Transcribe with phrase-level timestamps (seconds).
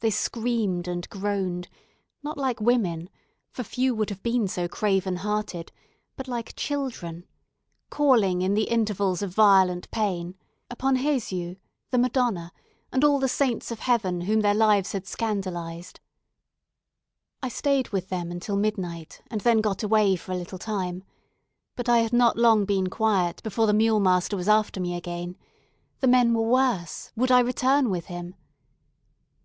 [0.00, 1.68] They screamed and groaned,
[2.24, 3.08] not like women,
[3.52, 5.70] for few would have been so craven hearted,
[6.16, 7.24] but like children;
[7.88, 10.34] calling, in the intervals of violent pain,
[10.68, 11.54] upon Jesu,
[11.92, 12.52] the Madonna,
[12.90, 16.00] and all the saints of heaven whom their lives had scandalised.
[17.40, 21.04] I stayed with them until midnight, and then got away for a little time.
[21.76, 25.36] But I had not long been quiet, before the mule master was after me again.
[26.00, 28.34] The men were worse; would I return with him.